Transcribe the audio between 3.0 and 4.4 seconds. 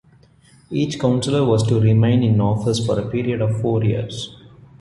period of four years.